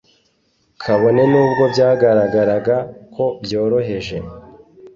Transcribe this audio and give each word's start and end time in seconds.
Kabone 0.83 1.23
n'ubwo 1.31 1.63
byagaragaraga 1.73 2.75
ko 3.15 3.23
byoroheje, 3.43 4.17